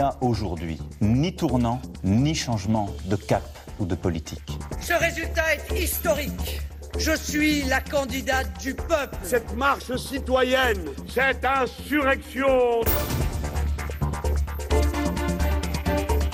n'y 0.00 0.06
a 0.06 0.16
aujourd'hui 0.22 0.78
ni 1.02 1.34
tournant, 1.34 1.80
ni 2.04 2.34
changement 2.34 2.88
de 3.06 3.16
cap 3.16 3.42
ou 3.78 3.84
de 3.84 3.94
politique. 3.94 4.58
Ce 4.80 4.94
résultat 4.94 5.54
est 5.54 5.78
historique. 5.78 6.60
Je 6.98 7.14
suis 7.14 7.62
la 7.64 7.80
candidate 7.80 8.48
du 8.60 8.74
peuple. 8.74 9.16
Cette 9.22 9.54
marche 9.56 9.94
citoyenne, 9.96 10.86
cette 11.08 11.44
insurrection. 11.44 12.80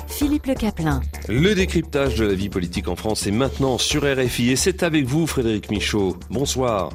Philippe 0.06 0.46
Le 0.46 0.54
Caplin. 0.54 1.02
Le 1.28 1.54
décryptage 1.54 2.14
de 2.16 2.26
la 2.26 2.34
vie 2.34 2.48
politique 2.48 2.88
en 2.88 2.96
France 2.96 3.26
est 3.26 3.32
maintenant 3.32 3.78
sur 3.78 4.02
RFI 4.02 4.52
et 4.52 4.56
c'est 4.56 4.82
avec 4.84 5.06
vous 5.06 5.26
Frédéric 5.26 5.70
Michaud. 5.70 6.16
Bonsoir. 6.30 6.90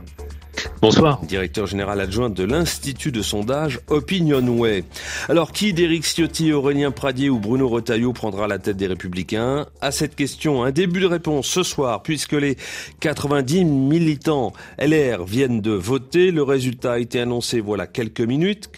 Bonsoir. 0.82 1.21
Directeur 1.23 1.68
général 1.68 2.00
adjoint 2.00 2.30
de 2.30 2.43
l'Institut 2.43 3.11
de 3.11 3.21
sondage 3.21 3.80
Opinionway. 3.88 4.84
Alors, 5.29 5.51
qui 5.51 5.74
d'Éric 5.74 6.04
Ciotti, 6.04 6.51
Aurélien 6.51 6.92
Pradier 6.92 7.29
ou 7.29 7.39
Bruno 7.39 7.68
Retailleau 7.68 8.14
prendra 8.14 8.47
la 8.47 8.60
tête 8.60 8.78
des 8.78 8.87
Républicains? 8.87 9.68
À 9.82 9.92
cette 9.92 10.15
question, 10.15 10.64
un 10.64 10.71
début 10.71 11.01
de 11.01 11.07
réponse 11.07 11.47
ce 11.47 11.64
soir, 11.64 12.04
puisque 12.04 12.34
les 12.34 12.57
90 13.00 13.65
militants 13.65 14.54
LR 14.79 15.24
viennent 15.25 15.61
de 15.61 15.71
voter. 15.71 16.32
Le 16.32 16.43
résultat 16.43 16.93
a 16.93 17.00
été 17.00 17.20
annoncé 17.20 17.59
voilà 17.59 17.87
quelques 17.87 18.21
minutes. 18.21 18.70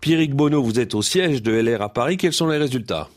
Pierrick 0.00 0.34
Bonneau, 0.34 0.62
vous 0.62 0.80
êtes 0.80 0.94
au 0.94 1.02
siège 1.02 1.42
de 1.42 1.52
LR 1.52 1.82
à 1.82 1.92
Paris. 1.92 2.16
Quels 2.16 2.32
sont 2.32 2.48
les 2.48 2.58
résultats? 2.58 3.08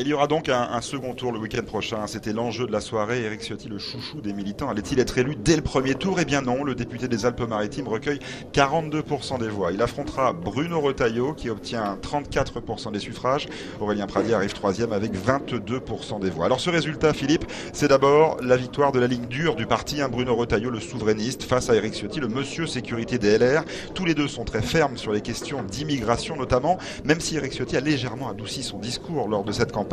Il 0.00 0.08
y 0.08 0.12
aura 0.12 0.26
donc 0.26 0.48
un, 0.48 0.80
second 0.80 1.14
tour 1.14 1.30
le 1.30 1.38
week-end 1.38 1.62
prochain. 1.62 2.06
C'était 2.06 2.32
l'enjeu 2.32 2.66
de 2.66 2.72
la 2.72 2.80
soirée. 2.80 3.22
Eric 3.22 3.42
Ciotti, 3.42 3.68
le 3.68 3.78
chouchou 3.78 4.20
des 4.20 4.32
militants, 4.32 4.68
allait-il 4.68 4.98
être 4.98 5.16
élu 5.18 5.36
dès 5.36 5.56
le 5.56 5.62
premier 5.62 5.94
tour? 5.94 6.18
Eh 6.20 6.24
bien 6.24 6.42
non, 6.42 6.64
le 6.64 6.74
député 6.74 7.06
des 7.06 7.26
Alpes-Maritimes 7.26 7.86
recueille 7.86 8.18
42% 8.52 9.38
des 9.38 9.48
voix. 9.48 9.72
Il 9.72 9.80
affrontera 9.82 10.32
Bruno 10.32 10.80
Retailleau 10.80 11.34
qui 11.34 11.48
obtient 11.48 11.96
34% 12.02 12.92
des 12.92 12.98
suffrages. 12.98 13.46
Aurélien 13.80 14.06
Pradier 14.06 14.34
arrive 14.34 14.52
troisième 14.52 14.92
avec 14.92 15.12
22% 15.14 16.20
des 16.20 16.30
voix. 16.30 16.46
Alors 16.46 16.60
ce 16.60 16.70
résultat, 16.70 17.12
Philippe, 17.12 17.44
c'est 17.72 17.88
d'abord 17.88 18.38
la 18.42 18.56
victoire 18.56 18.90
de 18.90 18.98
la 18.98 19.06
ligne 19.06 19.26
dure 19.26 19.54
du 19.54 19.66
parti. 19.66 20.00
Hein, 20.00 20.08
Bruno 20.08 20.34
Retailleau, 20.34 20.70
le 20.70 20.80
souverainiste, 20.80 21.44
face 21.44 21.70
à 21.70 21.76
Eric 21.76 21.94
Ciotti, 21.94 22.20
le 22.20 22.28
monsieur 22.28 22.66
sécurité 22.66 23.18
des 23.18 23.38
LR. 23.38 23.64
Tous 23.94 24.04
les 24.04 24.14
deux 24.14 24.28
sont 24.28 24.44
très 24.44 24.62
fermes 24.62 24.96
sur 24.96 25.12
les 25.12 25.20
questions 25.20 25.62
d'immigration 25.62 26.36
notamment, 26.36 26.78
même 27.04 27.20
si 27.20 27.36
Eric 27.36 27.52
Ciotti 27.52 27.76
a 27.76 27.80
légèrement 27.80 28.28
adouci 28.28 28.62
son 28.62 28.78
discours 28.78 29.28
lors 29.28 29.44
de 29.44 29.52
cette 29.52 29.70
campagne 29.70 29.83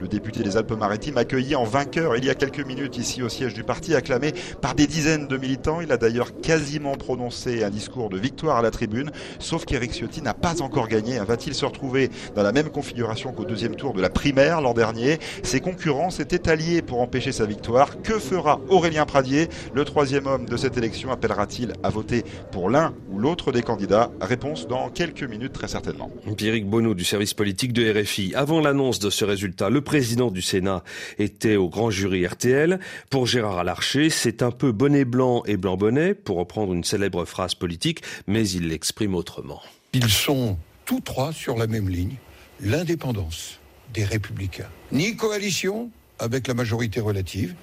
le 0.00 0.08
député 0.08 0.42
des 0.42 0.56
Alpes-Maritimes 0.56 1.16
accueilli 1.16 1.54
en 1.54 1.64
vainqueur 1.64 2.16
il 2.16 2.24
y 2.24 2.30
a 2.30 2.34
quelques 2.34 2.64
minutes 2.64 2.96
ici 2.96 3.22
au 3.22 3.28
siège 3.28 3.54
du 3.54 3.64
parti, 3.64 3.94
acclamé 3.94 4.32
par 4.60 4.74
des 4.74 4.86
dizaines 4.86 5.26
de 5.26 5.36
militants. 5.36 5.80
Il 5.80 5.92
a 5.92 5.96
d'ailleurs 5.96 6.40
quasiment 6.40 6.96
prononcé 6.96 7.64
un 7.64 7.70
discours 7.70 8.10
de 8.10 8.18
victoire 8.18 8.56
à 8.56 8.62
la 8.62 8.70
tribune, 8.70 9.10
sauf 9.38 9.64
qu'Éric 9.64 9.92
Ciotti 9.92 10.22
n'a 10.22 10.34
pas 10.34 10.62
encore 10.62 10.88
gagné. 10.88 11.18
Va-t-il 11.18 11.54
se 11.54 11.64
retrouver 11.64 12.10
dans 12.34 12.42
la 12.42 12.52
même 12.52 12.68
configuration 12.68 13.32
qu'au 13.32 13.44
deuxième 13.44 13.76
tour 13.76 13.94
de 13.94 14.00
la 14.00 14.10
primaire 14.10 14.60
l'an 14.60 14.74
dernier? 14.74 15.18
Ses 15.42 15.60
concurrents 15.60 16.10
s'étaient 16.10 16.48
alliés 16.48 16.82
pour 16.82 17.00
empêcher 17.00 17.32
sa 17.32 17.46
victoire. 17.46 18.02
Que 18.02 18.18
fera 18.18 18.60
Aurélien 18.68 19.06
Pradier? 19.06 19.48
Le 19.74 19.84
troisième 19.84 20.26
homme 20.26 20.46
de 20.46 20.56
cette 20.56 20.76
élection 20.76 21.10
appellera-t-il 21.10 21.72
à 21.82 21.90
voter 21.90 22.24
pour 22.52 22.70
l'un 22.70 22.94
ou 23.10 23.18
l'autre 23.18 23.52
des 23.52 23.62
candidats? 23.62 24.10
Réponse 24.20 24.66
dans 24.66 24.90
quelques 24.90 25.22
minutes 25.22 25.52
très 25.52 25.68
certainement. 25.68 26.10
Pierrick 26.36 26.68
Bonneau 26.68 26.94
du 26.94 27.04
service 27.04 27.34
politique 27.34 27.72
de 27.72 28.00
RFI. 28.00 28.32
Avant 28.34 28.60
l'annonce 28.60 28.98
de 28.98 29.10
ce 29.10 29.24
résultat. 29.28 29.70
Le 29.70 29.80
président 29.80 30.30
du 30.30 30.42
Sénat 30.42 30.82
était 31.18 31.56
au 31.56 31.68
grand 31.68 31.90
jury 31.90 32.26
RTL. 32.26 32.80
Pour 33.10 33.26
Gérard 33.26 33.62
Larcher, 33.64 34.10
c'est 34.10 34.42
un 34.42 34.50
peu 34.50 34.72
bonnet 34.72 35.04
blanc 35.04 35.42
et 35.46 35.56
blanc 35.56 35.76
bonnet, 35.76 36.14
pour 36.14 36.38
reprendre 36.38 36.72
une 36.72 36.84
célèbre 36.84 37.24
phrase 37.24 37.54
politique, 37.54 38.02
mais 38.26 38.48
il 38.48 38.68
l'exprime 38.68 39.14
autrement. 39.14 39.62
Ils 39.92 40.08
sont 40.08 40.58
tous 40.84 41.00
trois 41.00 41.32
sur 41.32 41.56
la 41.56 41.66
même 41.66 41.88
ligne, 41.88 42.16
l'indépendance 42.60 43.58
des 43.94 44.04
républicains. 44.04 44.68
Ni 44.92 45.16
coalition 45.16 45.90
avec 46.18 46.46
la 46.48 46.54
majorité 46.54 47.00
relative, 47.00 47.54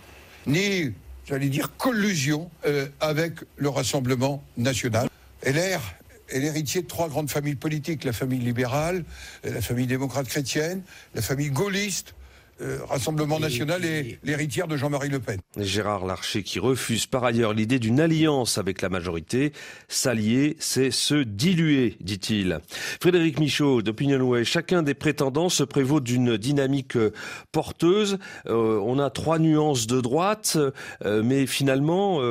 ni, 0.47 0.93
j'allais 1.27 1.49
dire, 1.49 1.75
collusion 1.77 2.49
euh, 2.65 2.87
avec 2.99 3.33
le 3.57 3.69
Rassemblement 3.69 4.43
national. 4.57 5.09
LR 5.43 5.81
est 6.29 6.39
l'héritier 6.39 6.81
de 6.81 6.87
trois 6.87 7.07
grandes 7.09 7.29
familles 7.29 7.55
politiques, 7.55 8.03
la 8.03 8.13
famille 8.13 8.39
libérale, 8.39 9.03
la 9.43 9.61
famille 9.61 9.87
démocrate 9.87 10.27
chrétienne, 10.27 10.81
la 11.13 11.21
famille 11.21 11.49
gaulliste, 11.49 12.15
euh, 12.61 12.79
Rassemblement 12.87 13.37
national 13.37 13.83
et, 13.83 14.17
l'héritière 14.23 14.67
de 14.67 14.77
Jean-Marie 14.77 15.09
Le 15.09 15.19
Pen. 15.19 15.39
Gérard 15.57 16.05
Larcher 16.05 16.41
qui 16.41 16.59
refuse 16.59 17.05
par 17.05 17.25
ailleurs 17.25 17.53
l'idée 17.53 17.79
d'une 17.79 17.99
alliance 17.99 18.57
avec 18.57 18.81
la 18.81 18.87
majorité. 18.87 19.51
S'allier, 19.89 20.55
c'est 20.59 20.89
se 20.89 21.15
diluer, 21.15 21.97
dit-il. 21.99 22.61
Frédéric 23.01 23.39
Michaud 23.39 23.81
d'Opinionway, 23.81 24.45
chacun 24.45 24.83
des 24.83 24.93
prétendants 24.93 25.49
se 25.49 25.63
prévaut 25.63 25.99
d'une 25.99 26.37
dynamique 26.37 26.95
euh, 26.95 27.11
porteuse. 27.51 28.19
Euh, 28.47 28.79
on 28.83 28.99
a 28.99 29.09
trois 29.09 29.37
nuances 29.37 29.85
de 29.87 29.99
droite, 29.99 30.57
mais 31.03 31.45
finalement, 31.45 32.21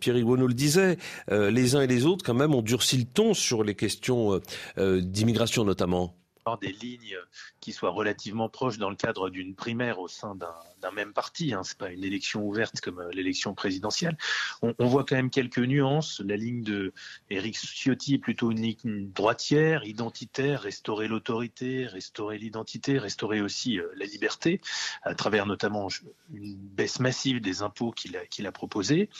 Pierre 0.00 0.24
Bonneau 0.24 0.46
le 0.46 0.54
disait, 0.54 0.96
les 1.30 1.76
uns 1.76 1.82
et 1.82 1.86
les 1.86 2.06
autres 2.06 2.24
quand 2.24 2.34
même 2.34 2.54
ont 2.54 2.62
durci 2.62 2.96
le 2.98 3.04
ton 3.04 3.34
sur 3.34 3.62
les 3.62 3.74
questions 3.74 4.40
d'immigration 4.76 5.64
notamment 5.64 6.18
des 6.56 6.72
lignes 6.72 7.16
soient 7.72 7.90
relativement 7.90 8.48
proches 8.48 8.78
dans 8.78 8.90
le 8.90 8.96
cadre 8.96 9.30
d'une 9.30 9.54
primaire 9.54 9.98
au 9.98 10.08
sein 10.08 10.34
d'un 10.34 10.90
même 10.92 11.12
parti. 11.12 11.54
Hein. 11.54 11.62
Ce 11.62 11.72
n'est 11.72 11.78
pas 11.78 11.90
une 11.90 12.04
élection 12.04 12.44
ouverte 12.46 12.80
comme 12.80 13.00
euh, 13.00 13.10
l'élection 13.12 13.54
présidentielle. 13.54 14.16
On, 14.62 14.86
voit 14.86 15.04
quand 15.04 15.16
même 15.16 15.30
quelques 15.30 15.58
nuances. 15.58 16.20
La 16.24 16.36
ligne 16.36 16.62
de 16.62 16.92
Éric 17.30 17.56
Ciotti 17.56 18.14
est 18.14 18.18
plutôt 18.18 18.50
une 18.50 18.62
ligne 18.62 19.10
droitière, 19.12 19.84
identitaire, 19.84 20.62
restaurer 20.62 21.08
l'autorité, 21.08 21.86
restaurer 21.86 22.38
l'identité, 22.38 22.98
restaurer 22.98 23.40
aussi 23.40 23.78
euh, 23.78 23.88
la 23.96 24.06
liberté, 24.06 24.60
à 25.02 25.14
travers 25.14 25.46
notamment 25.46 25.88
une 26.32 26.56
baisse 26.56 27.00
massive 27.00 27.40
des 27.40 27.62
impôts 27.62 27.90
qu'il 27.90 28.16
a, 28.16 28.24
qu'il 28.26 28.50
proposé. 28.50 29.10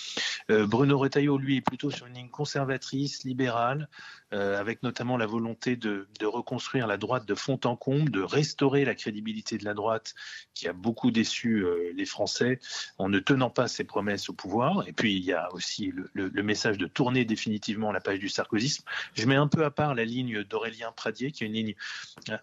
Euh, 0.50 0.66
Bruno 0.66 0.98
Retailleau, 0.98 1.36
lui, 1.36 1.58
est 1.58 1.60
plutôt 1.60 1.90
sur 1.90 2.06
une 2.06 2.14
ligne 2.14 2.30
conservatrice, 2.30 3.24
libérale, 3.24 3.88
avec 4.30 4.82
notamment 4.82 5.16
la 5.16 5.24
volonté 5.24 5.76
de, 5.76 6.06
de 6.20 6.26
reconstruire 6.26 6.86
la 6.86 6.98
droite 6.98 7.26
de 7.26 7.34
fond 7.34 7.58
en 7.64 7.76
comble, 7.76 8.10
de 8.10 8.20
restaurer 8.38 8.84
la 8.84 8.94
crédibilité 8.94 9.58
de 9.58 9.64
la 9.64 9.74
droite 9.74 10.14
qui 10.54 10.68
a 10.68 10.72
beaucoup 10.72 11.10
déçu 11.10 11.64
euh, 11.64 11.92
les 11.94 12.04
Français 12.04 12.60
en 12.96 13.08
ne 13.08 13.18
tenant 13.18 13.50
pas 13.50 13.66
ses 13.66 13.82
promesses 13.82 14.28
au 14.28 14.32
pouvoir. 14.32 14.86
Et 14.86 14.92
puis 14.92 15.16
il 15.16 15.24
y 15.24 15.32
a 15.32 15.52
aussi 15.54 15.92
le, 16.14 16.42
message 16.42 16.78
de 16.78 16.86
tourner 16.86 17.24
définitivement 17.24 17.90
la 17.90 18.00
page 18.00 18.20
du 18.20 18.28
sarkozysme. 18.28 18.84
Je 19.14 19.26
mets 19.26 19.34
un 19.34 19.48
peu 19.48 19.64
à 19.64 19.70
part 19.70 19.94
la 19.94 20.04
ligne 20.04 20.44
d'Aurélien 20.44 20.92
Pradier, 20.92 21.32
qui 21.32 21.42
est 21.42 21.48
une 21.48 21.52
ligne 21.52 21.74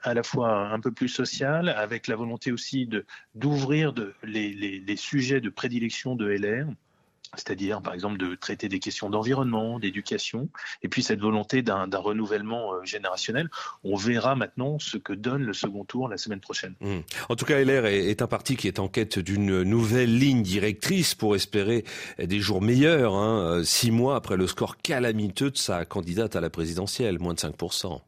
à 0.03 0.13
la 0.13 0.22
fois 0.22 0.67
un 0.67 0.79
peu 0.81 0.91
plus 0.91 1.07
sociale, 1.07 1.69
avec 1.69 2.07
la 2.07 2.16
volonté 2.16 2.51
aussi 2.51 2.89
d'ouvrir 3.34 3.94
les, 4.23 4.53
les 4.53 4.97
sujets 4.97 5.39
de 5.39 5.50
prédilection 5.50 6.16
de 6.16 6.28
LR 6.28 6.67
c'est-à-dire 7.34 7.81
par 7.81 7.94
exemple 7.94 8.18
de 8.18 8.36
traiter 8.36 8.69
des 8.69 8.80
questions 8.80 9.09
d'environnement, 9.09 9.80
d'éducation, 9.80 10.50
et 10.84 10.88
puis 10.88 11.03
cette 11.03 11.19
volonté 11.19 11.62
d'un 11.62 11.88
renouvellement 11.94 12.74
euh, 12.74 12.84
générationnel. 12.84 13.50
On 13.84 13.96
verra 13.96 14.36
maintenant 14.36 14.80
ce 14.80 14.97
que 14.97 15.13
donne 15.13 15.44
le 15.44 15.53
second 15.53 15.85
tour 15.85 16.08
la 16.08 16.18
semaine 16.18 16.40
prochaine. 16.40 16.75
Mmh. 16.81 17.00
En 17.30 17.35
tout 17.35 17.46
cas, 17.46 17.64
LR 17.64 17.85
est, 17.85 18.22
un 18.22 18.28
parti 18.28 18.56
qui 18.56 18.68
est 18.68 18.80
en 18.80 18.88
quête 18.88 19.19
d'une 19.19 19.64
nouvelle 19.64 20.18
ligne 20.18 20.44
directrice 20.44 21.16
pour 21.16 21.35
espérer 21.35 21.84
des 22.19 22.40
jours 22.40 22.62
meilleurs, 22.62 23.14
hein, 23.16 23.40
euh, 23.40 23.64
six 23.64 23.91
mois 23.91 24.16
après 24.16 24.38
le 24.38 24.47
score 24.47 24.78
calamiteux 24.78 25.52
de 25.52 25.58
sa 25.58 25.85
candidate 25.85 26.35
à 26.35 26.41
la 26.41 26.50
présidentielle, 26.50 27.19
moins 27.19 27.34
de 27.34 27.40
5%. 27.40 28.02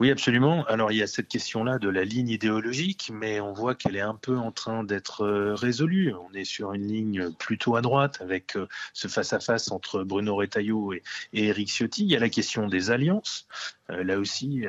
Oui, 0.00 0.12
absolument. 0.12 0.64
Alors 0.66 0.92
il 0.92 0.98
y 0.98 1.02
a 1.02 1.08
cette 1.08 1.26
question-là 1.26 1.80
de 1.80 1.88
la 1.88 2.04
ligne 2.04 2.28
idéologique, 2.28 3.10
mais 3.12 3.40
on 3.40 3.52
voit 3.52 3.74
qu'elle 3.74 3.96
est 3.96 4.00
un 4.00 4.14
peu 4.14 4.36
en 4.36 4.52
train 4.52 4.84
d'être 4.84 5.22
euh, 5.22 5.54
résolue. 5.56 6.14
On 6.14 6.32
est 6.34 6.44
sur 6.44 6.72
une 6.72 6.86
ligne 6.86 7.32
plutôt 7.32 7.74
à 7.74 7.80
droite 7.80 8.18
avec 8.20 8.56
euh, 8.56 8.68
ce 8.92 9.08
face-à-face 9.08 9.72
entre 9.72 10.04
Bruno 10.04 10.36
Retailleau 10.36 10.92
et, 10.92 11.02
Éric 11.32 11.68
Ciotti. 11.68 12.04
Il 12.04 12.10
y 12.12 12.14
a 12.14 12.20
la 12.20 12.28
question 12.28 12.68
des 12.68 12.92
alliances. 12.92 13.48
Euh, 13.90 14.04
là 14.04 14.20
aussi, 14.20 14.66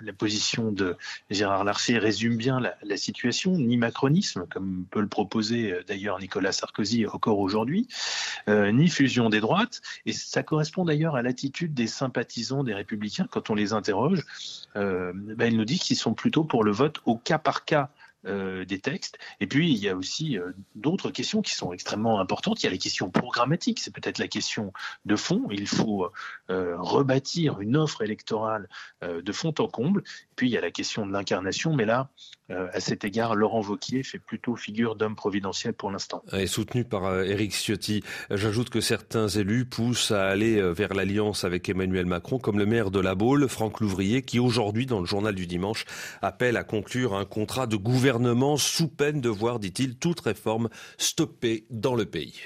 la 0.00 0.12
position 0.12 0.72
de 0.72 0.96
Gérard 1.30 1.64
Larcher 1.64 1.98
résume 1.98 2.36
bien 2.36 2.60
la, 2.60 2.96
situation, 2.96 3.52
ni 3.52 3.76
macronisme, 3.76 4.46
comme 4.50 4.84
peut 4.90 5.00
le 5.00 5.08
proposer 5.08 5.72
euh, 5.72 5.84
d'ailleurs 5.86 6.18
Nicolas 6.18 6.52
Sarkozy 6.52 7.06
encore 7.06 7.38
aujourd'hui, 7.38 7.88
euh, 8.48 8.72
ni 8.72 8.88
fusion 8.88 9.30
des 9.30 9.40
droites. 9.40 9.80
Et 10.06 10.12
ça 10.12 10.42
correspond 10.42 10.84
d'ailleurs 10.84 11.16
à 11.16 11.22
l'attitude 11.22 11.74
des 11.74 11.86
sympathisants 11.86 12.64
des 12.64 12.74
républicains 12.74 13.26
quand 13.30 13.50
on 13.50 13.54
les 13.54 13.72
interroge. 13.72 14.24
Euh, 14.76 15.12
ben, 15.14 15.52
ils 15.52 15.56
nous 15.56 15.64
disent 15.64 15.80
qu'ils 15.80 15.96
sont 15.96 16.14
plutôt 16.14 16.44
pour 16.44 16.64
le 16.64 16.72
vote 16.72 17.00
au 17.04 17.16
cas 17.16 17.38
par 17.38 17.64
cas 17.64 17.90
euh, 18.26 18.64
des 18.64 18.80
textes. 18.80 19.16
Et 19.38 19.46
puis, 19.46 19.70
il 19.70 19.78
y 19.78 19.88
a 19.88 19.94
aussi 19.94 20.38
euh, 20.38 20.50
d'autres 20.74 21.10
questions 21.10 21.40
qui 21.40 21.54
sont 21.54 21.72
extrêmement 21.72 22.18
importantes. 22.18 22.60
Il 22.62 22.66
y 22.66 22.68
a 22.68 22.72
les 22.72 22.78
questions 22.78 23.10
programmatiques, 23.10 23.78
c'est 23.78 23.94
peut-être 23.94 24.18
la 24.18 24.26
question 24.26 24.72
de 25.04 25.14
fond. 25.14 25.46
Il 25.52 25.68
faut 25.68 26.10
euh, 26.50 26.76
rebâtir 26.78 27.60
une 27.60 27.76
offre 27.76 28.02
électorale 28.02 28.68
de 29.02 29.32
fond 29.32 29.54
en 29.58 29.68
comble. 29.68 30.02
Puis, 30.38 30.46
il 30.46 30.52
y 30.52 30.56
a 30.56 30.60
la 30.60 30.70
question 30.70 31.04
de 31.04 31.12
l'incarnation, 31.12 31.74
mais 31.74 31.84
là, 31.84 32.10
Euh, 32.50 32.68
à 32.72 32.80
cet 32.80 33.04
égard, 33.04 33.34
Laurent 33.34 33.60
Vauquier 33.60 34.02
fait 34.02 34.18
plutôt 34.18 34.56
figure 34.56 34.96
d'homme 34.96 35.16
providentiel 35.16 35.74
pour 35.74 35.90
l'instant. 35.90 36.22
Et 36.32 36.46
soutenu 36.46 36.84
par 36.84 37.04
euh, 37.04 37.24
Éric 37.24 37.52
Ciotti. 37.52 38.02
J'ajoute 38.30 38.70
que 38.70 38.80
certains 38.80 39.28
élus 39.28 39.66
poussent 39.66 40.12
à 40.12 40.28
aller 40.28 40.58
euh, 40.58 40.70
vers 40.72 40.94
l'alliance 40.94 41.44
avec 41.44 41.68
Emmanuel 41.68 42.06
Macron, 42.06 42.38
comme 42.38 42.58
le 42.58 42.64
maire 42.64 42.90
de 42.90 43.00
La 43.00 43.14
Baule, 43.14 43.48
Franck 43.48 43.80
Louvrier, 43.80 44.22
qui 44.22 44.38
aujourd'hui, 44.38 44.86
dans 44.86 45.00
le 45.00 45.06
journal 45.06 45.34
du 45.34 45.46
dimanche, 45.46 45.84
appelle 46.22 46.56
à 46.56 46.64
conclure 46.64 47.14
un 47.14 47.26
contrat 47.26 47.66
de 47.66 47.76
gouvernement 47.76 48.56
sous 48.56 48.88
peine 48.88 49.20
de 49.20 49.28
voir, 49.28 49.58
dit-il, 49.58 49.96
toute 49.96 50.20
réforme 50.20 50.70
stoppée 50.96 51.66
dans 51.68 51.94
le 51.94 52.06
pays. 52.06 52.40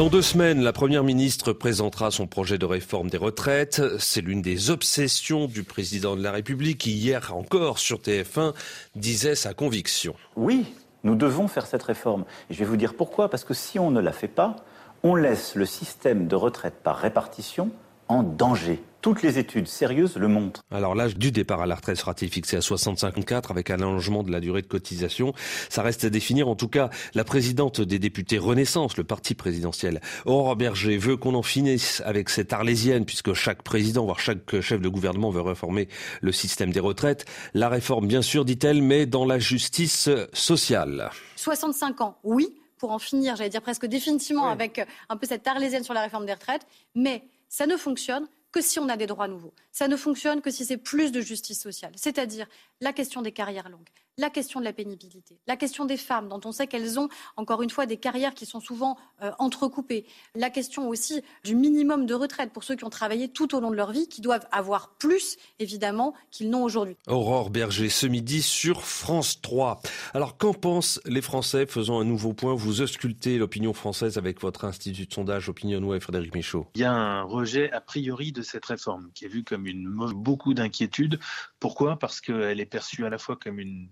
Dans 0.00 0.08
deux 0.08 0.22
semaines, 0.22 0.62
la 0.62 0.72
Première 0.72 1.04
ministre 1.04 1.52
présentera 1.52 2.10
son 2.10 2.26
projet 2.26 2.56
de 2.56 2.64
réforme 2.64 3.10
des 3.10 3.18
retraites. 3.18 3.82
C'est 3.98 4.22
l'une 4.22 4.40
des 4.40 4.70
obsessions 4.70 5.44
du 5.44 5.62
président 5.62 6.16
de 6.16 6.22
la 6.22 6.32
République 6.32 6.78
qui, 6.78 6.92
hier 6.92 7.36
encore 7.36 7.78
sur 7.78 7.98
TF1, 7.98 8.54
disait 8.96 9.34
sa 9.34 9.52
conviction. 9.52 10.14
Oui, 10.36 10.64
nous 11.04 11.16
devons 11.16 11.48
faire 11.48 11.66
cette 11.66 11.82
réforme. 11.82 12.24
Et 12.48 12.54
je 12.54 12.60
vais 12.60 12.64
vous 12.64 12.78
dire 12.78 12.94
pourquoi. 12.94 13.28
Parce 13.28 13.44
que 13.44 13.52
si 13.52 13.78
on 13.78 13.90
ne 13.90 14.00
la 14.00 14.12
fait 14.12 14.26
pas, 14.26 14.56
on 15.02 15.16
laisse 15.16 15.54
le 15.54 15.66
système 15.66 16.28
de 16.28 16.34
retraite 16.34 16.76
par 16.82 16.96
répartition 16.96 17.70
en 18.10 18.24
danger. 18.24 18.82
Toutes 19.02 19.22
les 19.22 19.38
études 19.38 19.68
sérieuses 19.68 20.16
le 20.16 20.26
montrent. 20.26 20.62
Alors 20.72 20.94
l'âge 20.96 21.16
du 21.16 21.30
départ 21.30 21.62
à 21.62 21.66
la 21.66 21.76
retraite 21.76 21.96
sera-t-il 21.96 22.30
fixé 22.30 22.56
à 22.56 22.60
65 22.60 23.14
avec 23.48 23.70
un 23.70 23.76
allongement 23.76 24.24
de 24.24 24.32
la 24.32 24.40
durée 24.40 24.62
de 24.62 24.66
cotisation? 24.66 25.32
Ça 25.70 25.82
reste 25.82 26.04
à 26.04 26.10
définir. 26.10 26.48
En 26.48 26.56
tout 26.56 26.68
cas, 26.68 26.90
la 27.14 27.22
présidente 27.22 27.80
des 27.80 28.00
députés 28.00 28.36
Renaissance, 28.36 28.96
le 28.96 29.04
parti 29.04 29.34
présidentiel, 29.34 30.00
Aurore 30.26 30.56
Berger, 30.56 30.98
veut 30.98 31.16
qu'on 31.16 31.34
en 31.34 31.42
finisse 31.42 32.02
avec 32.04 32.28
cette 32.28 32.52
arlésienne, 32.52 33.06
puisque 33.06 33.32
chaque 33.32 33.62
président, 33.62 34.04
voire 34.04 34.20
chaque 34.20 34.60
chef 34.60 34.80
de 34.80 34.88
gouvernement 34.88 35.30
veut 35.30 35.40
réformer 35.40 35.88
le 36.20 36.32
système 36.32 36.72
des 36.72 36.80
retraites. 36.80 37.24
La 37.54 37.68
réforme, 37.68 38.08
bien 38.08 38.22
sûr, 38.22 38.44
dit-elle, 38.44 38.82
mais 38.82 39.06
dans 39.06 39.24
la 39.24 39.38
justice 39.38 40.10
sociale. 40.32 41.10
65 41.36 42.00
ans, 42.00 42.18
oui, 42.24 42.48
pour 42.76 42.90
en 42.90 42.98
finir, 42.98 43.36
j'allais 43.36 43.50
dire 43.50 43.62
presque 43.62 43.86
définitivement, 43.86 44.48
avec 44.48 44.84
un 45.08 45.16
peu 45.16 45.26
cette 45.26 45.46
arlésienne 45.46 45.84
sur 45.84 45.94
la 45.94 46.02
réforme 46.02 46.26
des 46.26 46.34
retraites, 46.34 46.66
mais 46.94 47.22
ça 47.50 47.66
ne 47.66 47.76
fonctionne 47.76 48.26
que 48.52 48.62
si 48.62 48.78
on 48.78 48.88
a 48.88 48.96
des 48.96 49.06
droits 49.06 49.28
nouveaux. 49.28 49.52
Ça 49.70 49.88
ne 49.88 49.96
fonctionne 49.96 50.40
que 50.40 50.50
si 50.50 50.64
c'est 50.64 50.78
plus 50.78 51.12
de 51.12 51.20
justice 51.20 51.60
sociale, 51.60 51.92
c'est-à-dire 51.96 52.46
la 52.80 52.92
question 52.92 53.20
des 53.20 53.32
carrières 53.32 53.68
longues, 53.68 53.90
la 54.18 54.30
question 54.30 54.60
de 54.60 54.64
la 54.64 54.72
pénibilité, 54.72 55.38
la 55.46 55.56
question 55.56 55.84
des 55.84 55.96
femmes, 55.96 56.28
dont 56.28 56.40
on 56.44 56.52
sait 56.52 56.66
qu'elles 56.66 56.98
ont, 56.98 57.08
encore 57.36 57.62
une 57.62 57.70
fois, 57.70 57.86
des 57.86 57.96
carrières 57.96 58.34
qui 58.34 58.46
sont 58.46 58.60
souvent 58.60 58.96
euh, 59.22 59.30
entrecoupées, 59.38 60.06
la 60.34 60.50
question 60.50 60.88
aussi 60.88 61.22
du 61.44 61.54
minimum 61.54 62.06
de 62.06 62.14
retraite 62.14 62.52
pour 62.52 62.64
ceux 62.64 62.76
qui 62.76 62.84
ont 62.84 62.90
travaillé 62.90 63.28
tout 63.28 63.54
au 63.54 63.60
long 63.60 63.70
de 63.70 63.76
leur 63.76 63.92
vie, 63.92 64.08
qui 64.08 64.20
doivent 64.20 64.46
avoir 64.52 64.94
plus, 64.96 65.36
évidemment, 65.58 66.14
qu'ils 66.30 66.50
n'ont 66.50 66.62
aujourd'hui. 66.62 66.96
Aurore 67.06 67.50
Berger, 67.50 67.88
ce 67.88 68.06
midi 68.06 68.42
sur 68.42 68.82
France 68.82 69.40
3. 69.40 69.80
Alors, 70.14 70.36
qu'en 70.36 70.54
pensent 70.54 71.00
les 71.06 71.22
Français 71.22 71.66
Faisons 71.66 71.98
un 71.98 72.04
nouveau 72.04 72.32
point? 72.32 72.54
Vous 72.54 72.80
auscultez 72.80 73.38
l'opinion 73.38 73.72
française 73.72 74.18
avec 74.18 74.40
votre 74.40 74.64
institut 74.64 75.06
de 75.06 75.12
sondage 75.12 75.48
OpinionWay, 75.48 76.00
Frédéric 76.00 76.34
Michaud. 76.34 76.66
Il 76.74 76.80
y 76.80 76.84
a 76.84 76.92
un 76.92 77.22
rejet 77.22 77.70
a 77.72 77.80
priori 77.80 78.32
de 78.32 78.42
cette 78.42 78.64
réforme 78.64 79.10
qui 79.14 79.24
est 79.24 79.28
vue 79.28 79.44
comme 79.44 79.66
une 79.66 79.88
beaucoup 80.14 80.54
d'inquiétude. 80.54 81.18
Pourquoi? 81.58 81.98
Parce 81.98 82.20
qu'elle 82.20 82.60
est 82.60 82.66
perçue 82.66 83.04
à 83.04 83.10
la 83.10 83.18
fois 83.18 83.36
comme 83.36 83.58
une 83.58 83.88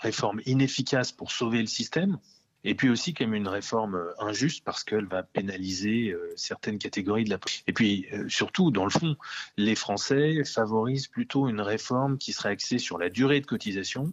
réforme 0.00 0.40
inefficace 0.46 1.12
pour 1.12 1.32
sauver 1.32 1.60
le 1.60 1.66
système, 1.66 2.18
et 2.64 2.74
puis 2.74 2.90
aussi 2.90 3.14
comme 3.14 3.34
une 3.34 3.48
réforme 3.48 3.94
euh, 3.94 4.12
injuste 4.18 4.64
parce 4.64 4.84
qu'elle 4.84 5.06
va 5.06 5.22
pénaliser 5.22 6.10
euh, 6.10 6.32
certaines 6.36 6.78
catégories 6.78 7.24
de 7.24 7.30
la 7.30 7.38
Et 7.66 7.72
puis 7.72 8.06
surtout, 8.28 8.70
dans 8.70 8.84
le 8.84 8.90
fond, 8.90 9.16
les 9.56 9.74
Français 9.74 10.44
favorisent 10.44 11.08
plutôt 11.08 11.48
une 11.48 11.60
réforme 11.60 12.18
qui 12.18 12.32
serait 12.32 12.50
axée 12.50 12.78
sur 12.78 12.98
la 12.98 13.08
durée 13.08 13.40
de 13.40 13.46
cotisation 13.46 14.12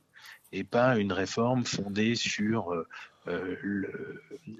et 0.53 0.63
pas 0.63 0.97
une 0.97 1.11
réforme 1.11 1.65
fondée 1.65 2.15
sur 2.15 2.71
euh, 3.27 3.55
le, 3.61 3.91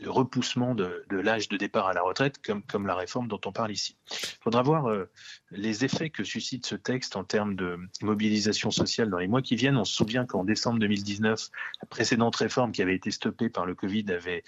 repoussement 0.08 0.74
de, 0.74 1.06
l'âge 1.12 1.50
de 1.50 1.58
départ 1.58 1.88
à 1.88 1.94
la 1.94 2.02
retraite, 2.02 2.36
comme, 2.46 2.88
la 2.88 2.96
réforme 2.96 3.28
dont 3.28 3.40
on 3.46 3.52
parle 3.52 3.72
ici. 3.72 3.96
Il 4.12 4.42
faudra 4.42 4.62
voir 4.62 4.90
euh, 4.90 5.10
les 5.52 5.86
effets 5.86 6.10
que 6.10 6.24
suscite 6.24 6.66
ce 6.66 6.76
texte 6.76 7.16
en 7.16 7.24
termes 7.24 7.56
de 7.56 7.78
mobilisation 8.02 8.72
sociale 8.72 9.10
dans 9.10 9.18
les 9.18 9.28
mois 9.28 9.42
qui 9.42 9.56
viennent. 9.56 9.78
On 9.78 9.86
se 9.86 9.94
souvient 9.94 10.26
qu'en 10.26 10.44
décembre 10.44 10.80
2019, 10.80 11.50
la 11.82 11.88
précédente 11.88 12.36
réforme 12.36 12.72
qui 12.72 12.82
avait 12.82 12.96
été 12.96 13.12
stoppée 13.12 13.50
par 13.50 13.66
le 13.66 13.76
Covid 13.76 14.06
avait 14.10 14.44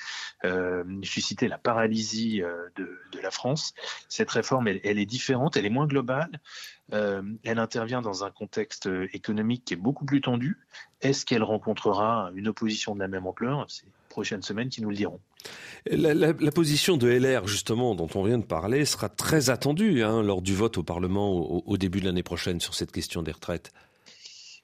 euh, 0.46 0.84
suscité 1.04 1.48
la 1.48 1.58
paralysie 1.58 2.42
de, 2.76 3.20
la 3.22 3.32
France. 3.32 3.74
Cette 4.08 4.32
réforme, 4.32 4.68
elle, 4.68 4.80
est 4.84 5.06
différente, 5.06 5.58
elle 5.58 5.66
est 5.66 5.70
moins 5.70 5.88
globale. 5.88 6.40
elle 6.92 7.60
intervient 7.60 8.02
dans 8.02 8.24
un 8.24 8.32
contexte 8.32 8.90
économique 9.14 9.66
qui 9.66 9.74
est 9.74 9.78
beaucoup 9.78 10.06
plus 10.06 10.22
tendu. 10.22 10.58
Est-ce 11.02 11.26
qu'elle 11.26 11.44
rencontrera 11.44 12.32
une 12.36 12.48
opposition 12.48 12.96
de 12.96 13.00
la 13.00 13.08
même 13.08 13.28
ampleur? 13.28 13.68
Prochaines 14.10 14.42
semaines 14.42 14.70
qui 14.70 14.82
nous 14.82 14.90
le 14.90 14.96
diront. 14.96 15.20
La, 15.86 16.34
position 16.52 16.98
de 16.98 17.08
LR, 17.08 17.48
justement, 17.48 17.96
dont 17.96 18.10
on 18.16 18.24
vient 18.24 18.38
de 18.38 18.46
parler, 18.46 18.86
sera 18.86 19.08
très 19.08 19.50
attendue 19.50 20.04
hein, 20.04 20.22
lors 20.22 20.42
du 20.42 20.54
vote 20.54 20.78
au 20.78 20.84
Parlement 20.84 21.32
au, 21.32 21.78
début 21.78 22.02
de 22.02 22.06
l'année 22.06 22.24
prochaine 22.24 22.60
sur 22.60 22.76
cette 22.76 22.92
question 22.92 23.24
des 23.24 23.32
retraites. 23.32 23.72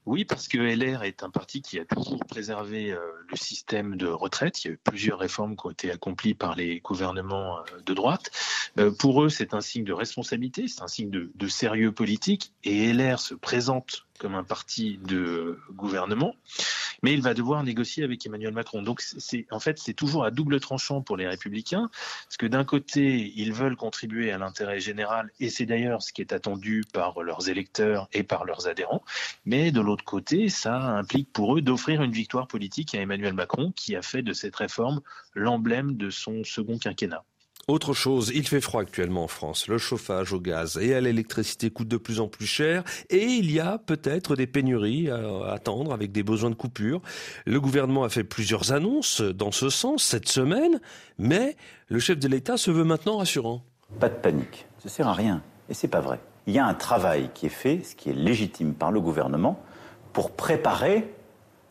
Oui, 0.06 0.24
parce 0.24 0.48
que 0.48 0.60
LR 0.60 1.02
est 1.02 1.24
un 1.24 1.32
parti 1.32 1.64
qui 1.64 1.80
a 1.80 1.86
toujours 1.86 2.24
préservé 2.26 2.92
euh, 2.92 3.00
le 3.28 3.36
système 3.36 3.96
de 3.96 4.06
retraite. 4.06 4.64
Il 4.64 4.68
y 4.68 4.70
a 4.70 4.74
eu 4.74 4.80
plusieurs 4.84 5.18
réformes 5.18 5.56
qui 5.56 5.66
ont 5.66 5.72
été 5.72 5.90
accomplies 5.90 6.36
par 6.36 6.56
les 6.56 6.80
gouvernements 6.80 7.58
euh, 7.58 7.82
de 7.84 7.94
droite. 7.96 8.30
Euh, 8.78 8.92
pour 8.92 9.24
eux, 9.24 9.30
c'est 9.30 9.56
un 9.56 9.62
signe 9.62 9.84
de 9.84 9.94
responsabilité, 9.94 10.68
c'est 10.68 10.84
un 10.84 10.88
signe 10.88 11.10
de, 11.10 11.32
de, 11.34 11.48
sérieux 11.48 11.92
politique. 11.92 12.54
Et 12.64 12.94
LR 12.94 13.20
se 13.20 13.34
présente 13.34 14.05
comme 14.20 14.36
un 14.36 14.44
parti 14.44 15.00
de 15.04 15.60
gouvernement 15.72 16.36
mais 17.06 17.14
il 17.14 17.22
va 17.22 17.36
devoir 17.36 17.64
négocier 17.64 18.04
avec 18.04 18.26
Emmanuel 18.26 18.54
Macron. 18.54 18.82
Donc 18.82 19.02
c'est 19.02 19.46
en 19.52 19.60
fait 19.60 19.78
c'est 19.78 19.94
toujours 19.94 20.26
à 20.26 20.32
double 20.32 20.60
tranchant 20.60 21.02
pour 21.02 21.18
les 21.18 21.28
républicains, 21.28 21.90
parce 21.94 22.38
que 22.38 22.48
d'un 22.48 22.64
côté 22.64 23.32
ils 23.36 23.54
veulent 23.54 23.76
contribuer 23.76 24.32
à 24.32 24.38
l'intérêt 24.38 24.80
général, 24.80 25.32
et 25.40 25.50
c'est 25.50 25.68
d'ailleurs 25.68 26.02
ce 26.02 26.14
qui 26.14 26.22
est 26.22 26.34
attendu 26.34 26.84
par 26.94 27.22
leurs 27.22 27.50
électeurs 27.50 28.08
et 28.12 28.24
par 28.24 28.46
leurs 28.46 28.68
adhérents, 28.68 29.04
mais 29.46 29.72
de 29.72 29.82
l'autre 29.82 30.04
côté 30.04 30.50
ça 30.50 30.76
implique 30.76 31.32
pour 31.32 31.58
eux 31.58 31.62
d'offrir 31.62 32.02
une 32.02 32.12
victoire 32.12 32.48
politique 32.48 32.96
à 32.96 33.02
Emmanuel 33.02 33.34
Macron, 33.34 33.72
qui 33.76 33.96
a 33.96 34.02
fait 34.02 34.22
de 34.24 34.34
cette 34.34 34.56
réforme 34.56 35.02
l'emblème 35.36 35.98
de 35.98 36.10
son 36.10 36.44
second 36.44 36.78
quinquennat. 36.78 37.24
Autre 37.68 37.94
chose, 37.94 38.32
il 38.36 38.48
fait 38.48 38.62
froid 38.62 38.82
actuellement 38.82 39.24
en 39.24 39.28
France. 39.28 39.68
Le 39.68 39.80
chauffage 39.80 40.34
au 40.34 40.40
gaz 40.40 40.78
et 40.78 40.94
à 40.94 41.02
l'électricité 41.02 41.72
coûte 41.72 41.88
de 41.88 41.98
plus 41.98 42.20
en 42.20 42.28
plus 42.28 42.46
cher 42.46 42.84
et 43.10 43.24
il 43.24 43.52
y 43.52 43.60
a 43.60 43.80
peut-être 43.80 44.36
des 44.36 44.46
pénuries 44.46 45.10
à 45.10 45.52
attendre 45.52 45.92
avec 45.92 46.12
des 46.12 46.22
besoins 46.22 46.52
de 46.52 46.56
coupure. 46.56 47.02
Le 47.48 47.60
gouvernement 47.60 48.04
a 48.04 48.10
fait 48.10 48.24
plusieurs 48.24 48.72
annonces 48.72 49.22
dans 49.22 49.52
ce 49.52 49.72
sens 49.72 50.04
cette 50.04 50.30
semaine, 50.30 50.80
mais 51.18 51.58
le 51.88 51.98
chef 51.98 52.20
de 52.20 52.28
l'État 52.28 52.58
se 52.58 52.70
veut 52.70 52.84
maintenant 52.84 53.18
rassurant. 53.18 53.64
Pas 54.00 54.10
de 54.10 54.16
panique, 54.16 54.68
ça 54.84 54.90
sert 54.90 55.08
à 55.08 55.14
rien 55.14 55.42
et 55.68 55.74
c'est 55.74 55.88
pas 55.88 56.02
vrai. 56.02 56.20
Il 56.46 56.54
y 56.54 56.60
a 56.60 56.68
un 56.68 56.76
travail 56.76 57.32
qui 57.34 57.48
est 57.48 57.50
fait, 57.50 57.82
ce 57.84 57.96
qui 57.96 58.12
est 58.12 58.14
légitime 58.14 58.76
par 58.76 58.92
le 58.92 59.02
gouvernement 59.02 59.60
pour 60.14 60.36
préparer 60.36 61.12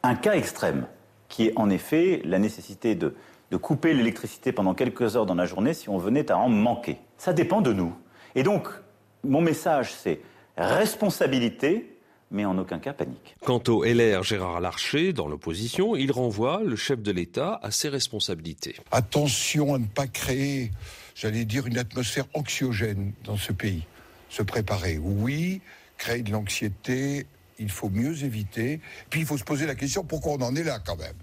un 0.02 0.16
cas 0.16 0.34
extrême 0.34 0.88
qui 1.28 1.46
est 1.46 1.52
en 1.54 1.70
effet 1.70 2.20
la 2.24 2.40
nécessité 2.40 2.96
de 2.96 3.14
de 3.50 3.56
couper 3.56 3.94
l'électricité 3.94 4.52
pendant 4.52 4.74
quelques 4.74 5.16
heures 5.16 5.26
dans 5.26 5.34
la 5.34 5.46
journée 5.46 5.74
si 5.74 5.88
on 5.88 5.98
venait 5.98 6.30
à 6.30 6.38
en 6.38 6.48
manquer. 6.48 6.98
Ça 7.18 7.32
dépend 7.32 7.60
de 7.60 7.72
nous. 7.72 7.94
Et 8.34 8.42
donc, 8.42 8.68
mon 9.22 9.40
message, 9.40 9.92
c'est 9.92 10.20
responsabilité, 10.56 11.98
mais 12.30 12.44
en 12.44 12.58
aucun 12.58 12.78
cas 12.78 12.92
panique. 12.92 13.36
Quant 13.40 13.62
au 13.68 13.84
LR 13.84 14.22
Gérard 14.22 14.60
Larcher, 14.60 15.12
dans 15.12 15.28
l'opposition, 15.28 15.94
il 15.96 16.10
renvoie 16.10 16.62
le 16.64 16.76
chef 16.76 17.00
de 17.00 17.12
l'État 17.12 17.60
à 17.62 17.70
ses 17.70 17.88
responsabilités. 17.88 18.76
Attention 18.90 19.74
à 19.74 19.78
ne 19.78 19.86
pas 19.86 20.06
créer, 20.06 20.70
j'allais 21.14 21.44
dire, 21.44 21.66
une 21.66 21.78
atmosphère 21.78 22.26
anxiogène 22.34 23.12
dans 23.24 23.36
ce 23.36 23.52
pays. 23.52 23.86
Se 24.30 24.42
préparer, 24.42 24.98
oui, 24.98 25.60
créer 25.96 26.22
de 26.22 26.32
l'anxiété, 26.32 27.26
il 27.58 27.70
faut 27.70 27.88
mieux 27.88 28.24
éviter. 28.24 28.80
Puis 29.10 29.20
il 29.20 29.26
faut 29.26 29.38
se 29.38 29.44
poser 29.44 29.66
la 29.66 29.74
question 29.74 30.02
pourquoi 30.02 30.32
on 30.32 30.42
en 30.42 30.56
est 30.56 30.64
là 30.64 30.78
quand 30.84 30.96
même? 30.96 31.14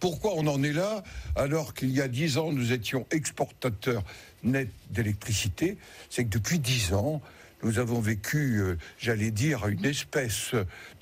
Pourquoi 0.00 0.32
on 0.36 0.46
en 0.46 0.62
est 0.62 0.72
là 0.72 1.02
alors 1.36 1.74
qu'il 1.74 1.90
y 1.90 2.00
a 2.00 2.08
dix 2.08 2.38
ans, 2.38 2.52
nous 2.52 2.72
étions 2.72 3.06
exportateurs 3.10 4.04
nets 4.44 4.70
d'électricité? 4.90 5.76
C'est 6.10 6.24
que 6.24 6.30
depuis 6.30 6.58
dix 6.58 6.92
ans, 6.92 7.20
nous 7.62 7.78
avons 7.80 8.00
vécu, 8.00 8.58
euh, 8.58 8.76
j'allais 8.98 9.32
dire, 9.32 9.66
une 9.66 9.84
espèce 9.84 10.52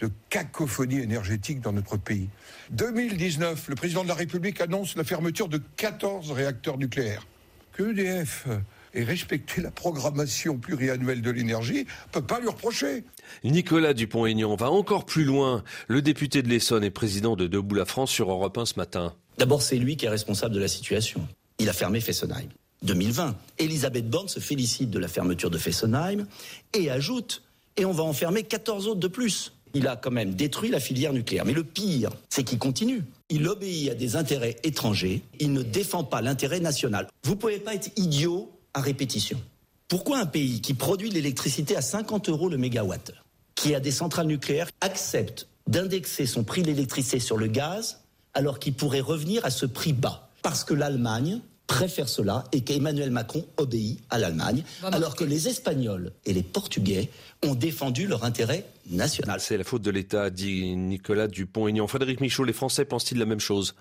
de 0.01 0.11
cacophonie 0.31 1.01
énergétique 1.01 1.61
dans 1.61 1.73
notre 1.73 1.99
pays. 1.99 2.29
2019, 2.71 3.69
le 3.69 3.75
président 3.75 4.03
de 4.03 4.09
la 4.09 4.15
République 4.15 4.61
annonce 4.61 4.97
la 4.97 5.05
fermeture 5.05 5.49
de 5.49 5.61
14 5.77 6.33
réacteurs 6.33 6.79
nucléaires. 6.79 7.27
Que 7.73 7.91
EDF 7.91 8.49
et 8.97 9.05
respecter 9.05 9.61
la 9.61 9.71
programmation 9.71 10.59
pluriannuelle 10.59 11.23
de 11.23 11.31
l'énergie, 11.31 11.87
on 12.09 12.21
peut 12.21 12.27
pas 12.27 12.41
lui 12.41 12.49
reprocher. 12.49 13.05
Nicolas 13.45 13.93
Dupont-Aignan 13.95 14.57
va 14.57 14.71
encore 14.71 15.05
plus 15.05 15.25
loin. 15.25 15.63
Le 15.87 16.03
député 16.03 16.43
de 16.43 16.49
l'Essonne 16.49 16.83
et 16.83 16.91
président 16.91 17.37
de 17.37 17.47
Debout 17.47 17.75
la 17.75 17.85
France 17.85 18.11
sur 18.11 18.31
Europe 18.31 18.57
1 18.57 18.67
ce 18.67 18.75
matin. 18.77 19.15
D'abord, 19.39 19.63
c'est 19.63 19.77
lui 19.77 19.97
qui 19.97 20.07
est 20.07 20.11
responsable 20.11 20.55
de 20.55 20.61
la 20.61 20.69
situation. 20.69 21.27
Il 21.59 21.69
a 21.69 21.73
fermé 21.73 22.01
Fessenheim. 22.01 22.49
2020. 22.83 23.37
Elisabeth 23.59 24.09
Borne 24.09 24.29
se 24.29 24.41
félicite 24.41 24.91
de 24.91 24.99
la 24.99 25.09
fermeture 25.09 25.51
de 25.51 25.59
Fessenheim 25.59 26.27
et 26.75 26.91
ajoute 26.91 27.43
et 27.77 27.85
on 27.85 27.93
va 27.93 28.05
en 28.05 28.13
fermer 28.13 28.43
14 28.43 28.89
autres 28.89 29.01
de 29.01 29.09
plus. 29.09 29.53
Il 29.75 29.89
a 29.89 29.97
quand 29.97 30.11
même 30.11 30.35
détruit 30.35 30.71
la 30.71 30.81
filière 30.81 31.13
nucléaire. 31.13 31.45
Mais 31.45 31.53
le 31.53 31.65
pire, 31.65 32.11
c'est 32.31 32.45
qu'il 32.45 32.59
continue. 32.59 33.03
Il 33.29 33.47
obéit 33.47 33.91
à 33.91 33.95
des 33.95 34.17
intérêts 34.17 34.57
étrangers. 34.63 35.23
Il 35.39 35.53
ne 35.53 35.63
défend 35.63 36.05
pas 36.05 36.23
l'intérêt 36.23 36.61
national. 36.61 37.09
Vous 37.25 37.33
ne 37.33 37.39
pouvez 37.39 37.59
pas 37.59 37.75
être 37.75 37.91
idiot 37.97 38.51
à 38.77 38.81
répétition. 38.81 39.41
Pourquoi 39.89 40.19
un 40.19 40.27
pays 40.27 40.61
qui 40.61 40.75
produit 40.75 41.09
l'électricité 41.09 41.77
à 41.77 41.81
50 41.81 42.29
euros 42.29 42.51
le 42.51 42.59
mégawatt, 42.59 43.13
qui 43.55 43.75
a 43.75 43.81
des 43.81 43.91
centrales 43.91 44.27
nucléaires, 44.27 44.69
accepte 44.83 45.49
d'indexer 45.67 46.27
son 46.27 46.45
prix 46.45 46.63
de 46.63 46.67
l'électricité 46.69 47.19
sur 47.19 47.39
le 47.39 47.47
gaz 47.47 48.01
alors 48.35 48.59
qu'il 48.59 48.75
pourrait 48.75 49.01
revenir 49.01 49.45
à 49.47 49.51
ce 49.51 49.65
prix 49.65 49.95
bas? 49.95 50.29
Parce 50.43 50.63
que 50.63 50.75
l'Allemagne 50.75 51.41
préfère 51.67 52.09
cela 52.09 52.45
et 52.53 52.61
qu'Emmanuel 52.61 53.11
Macron 53.11 53.47
obéit 53.57 54.01
à 54.11 54.19
l'Allemagne, 54.19 54.63
alors 54.83 55.17
que 55.17 55.25
les 55.25 55.49
Espagnols 55.49 56.13
et 56.27 56.35
les 56.35 56.43
Portugais 56.43 57.09
ont 57.43 57.55
défendu 57.55 58.07
leur 58.07 58.25
intérêt 58.25 58.67
national. 58.91 59.41
C'est 59.41 59.57
la 59.57 59.65
faute 59.65 59.83
de 59.83 59.91
l'État, 59.91 60.29
dit 60.29 60.77
Nicolas 60.77 61.29
Dupont-Aignan. 61.29 61.87
Frédéric 61.87 62.21
Michaud, 62.21 62.45
les 62.45 62.53
Français 62.53 62.85
pensent-ils 62.85 63.19
la 63.19 63.27
même 63.27 63.41
chose? 63.41 63.75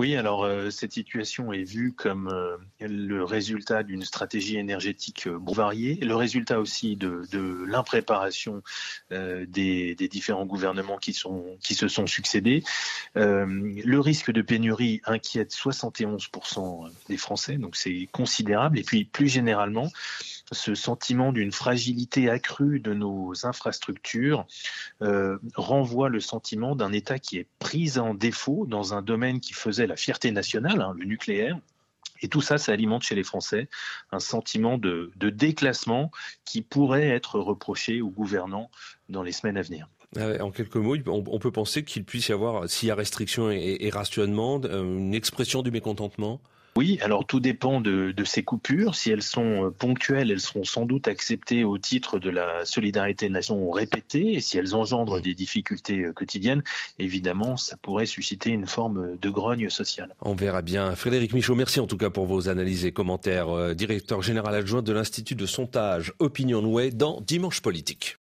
Oui, 0.00 0.14
alors 0.14 0.44
euh, 0.44 0.70
cette 0.70 0.92
situation 0.92 1.52
est 1.52 1.64
vue 1.64 1.92
comme 1.92 2.28
euh, 2.28 2.56
le 2.80 3.24
résultat 3.24 3.82
d'une 3.82 4.04
stratégie 4.04 4.56
énergétique 4.56 5.26
euh, 5.26 5.40
le 5.40 6.14
résultat 6.14 6.60
aussi 6.60 6.94
de, 6.94 7.24
de 7.32 7.64
l'impréparation 7.66 8.62
des, 9.10 9.94
des, 9.96 10.08
différents 10.08 10.46
gouvernements 10.46 10.98
qui, 10.98 11.12
sont, 11.12 11.44
qui 11.60 11.74
se 11.74 11.88
sont 11.88 12.06
succédés. 12.06 12.62
le 13.14 13.98
risque 13.98 14.30
de 14.30 14.42
pénurie 14.42 15.00
inquiète 15.04 15.52
71% 15.52 16.90
des 17.08 17.16
Français, 17.16 17.56
donc 17.56 17.76
c'est 17.76 18.08
considérable. 18.12 18.78
Et 18.78 18.82
puis 18.82 19.04
plus 19.04 19.28
généralement, 19.28 19.90
ce 20.52 20.74
sentiment 20.74 21.32
d'une 21.32 21.52
fragilité 21.52 22.30
accrue 22.30 22.80
de 22.80 22.94
nos 22.94 23.34
infrastructures 23.44 24.46
euh, 25.02 25.38
renvoie 25.54 26.08
le 26.08 26.20
sentiment 26.20 26.74
d'un 26.74 26.92
État 26.92 27.18
qui 27.18 27.38
est 27.38 27.46
pris 27.58 27.98
en 27.98 28.14
défaut 28.14 28.66
dans 28.66 28.94
un 28.94 29.02
domaine 29.02 29.40
qui 29.40 29.52
faisait 29.52 29.86
la 29.86 29.96
fierté 29.96 30.30
nationale, 30.30 30.80
hein, 30.80 30.94
le 30.96 31.04
nucléaire. 31.04 31.58
Et 32.20 32.28
tout 32.28 32.40
ça, 32.40 32.58
ça 32.58 32.72
alimente 32.72 33.04
chez 33.04 33.14
les 33.14 33.22
Français 33.22 33.68
un 34.10 34.18
sentiment 34.18 34.76
de, 34.76 35.12
déclassement 35.20 36.10
qui 36.44 36.62
pourrait 36.62 37.08
être 37.08 37.38
reproché 37.38 38.00
aux 38.00 38.10
gouvernants 38.10 38.70
dans 39.08 39.22
les 39.22 39.32
semaines 39.32 39.56
à 39.56 39.62
venir. 39.62 39.88
Ah 40.16 40.42
en 40.42 40.50
quelques 40.50 40.76
mots, 40.76 40.96
on, 41.06 41.38
peut 41.38 41.52
penser 41.52 41.84
qu'il 41.84 42.04
puisse 42.04 42.28
y 42.28 42.32
avoir, 42.32 42.68
s'il 42.68 42.88
y 42.88 42.90
a 42.90 42.94
restriction 42.94 43.50
et 43.50 43.90
rationnement, 43.92 44.60
euh, 44.64 44.82
une 44.82 45.14
expression 45.14 45.62
du 45.62 45.70
mécontentement? 45.70 46.40
Oui, 46.78 46.96
alors 47.02 47.26
tout 47.26 47.40
dépend 47.40 47.80
de, 47.80 48.14
ces 48.24 48.44
coupures. 48.44 48.94
Si 48.94 49.10
elles 49.10 49.24
sont 49.24 49.64
euh, 49.64 49.70
ponctuelles, 49.70 50.30
elles 50.30 50.38
seront 50.38 50.62
sans 50.62 50.86
doute 50.86 51.08
acceptées 51.08 51.64
au 51.64 51.76
titre 51.76 52.20
de 52.20 52.30
la 52.30 52.64
solidarité 52.64 53.28
nation 53.28 53.68
répétée. 53.72 54.34
Et 54.34 54.40
si 54.40 54.58
elles 54.58 54.76
engendrent 54.76 55.20
des 55.20 55.34
difficultés 55.34 56.04
euh, 56.04 56.12
quotidiennes, 56.12 56.62
évidemment, 57.00 57.56
ça 57.56 57.76
pourrait 57.76 58.06
susciter 58.06 58.50
une 58.50 58.68
forme 58.68 59.16
de 59.20 59.28
grogne 59.28 59.68
sociale. 59.70 60.14
On 60.20 60.36
verra 60.36 60.62
bien. 60.62 60.94
Frédéric 60.94 61.34
Michaud, 61.34 61.56
merci 61.56 61.80
en 61.80 61.88
tout 61.88 61.96
cas 61.96 62.10
pour 62.10 62.26
vos 62.26 62.48
analyses 62.48 62.84
et 62.84 62.92
commentaires. 62.92 63.48
Euh, 63.48 63.74
directeur 63.74 64.22
général 64.22 64.54
adjoint 64.54 64.82
de 64.82 64.92
l'Institut 64.92 65.34
de 65.34 65.46
sondage 65.46 66.12
Opinion 66.20 66.64
Way 66.64 66.92
dans 66.92 67.20
Dimanche 67.22 67.60
Politique. 67.60 68.18